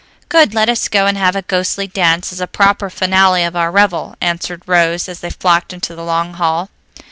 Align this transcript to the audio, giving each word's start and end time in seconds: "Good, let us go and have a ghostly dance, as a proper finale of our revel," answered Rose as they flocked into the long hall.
"Good, 0.29 0.55
let 0.55 0.67
us 0.67 0.87
go 0.87 1.05
and 1.05 1.15
have 1.15 1.35
a 1.35 1.43
ghostly 1.43 1.85
dance, 1.85 2.33
as 2.33 2.41
a 2.41 2.47
proper 2.47 2.89
finale 2.89 3.43
of 3.43 3.55
our 3.55 3.69
revel," 3.69 4.15
answered 4.19 4.63
Rose 4.65 5.07
as 5.07 5.19
they 5.19 5.29
flocked 5.29 5.73
into 5.73 5.93
the 5.93 6.03
long 6.03 6.33
hall. 6.33 6.71